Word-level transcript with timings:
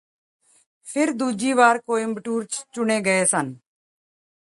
ਫਿਰ 0.85 1.11
ਦੂਜੀ 1.13 1.51
ਵਾਰ 1.53 1.79
ਕੋਇੰਬਟੂਰ 1.79 2.45
ਚ 2.45 2.63
ਚੁਣੇ 2.73 2.99
ਗਏ 3.01 3.25
ਸਨ 3.25 3.53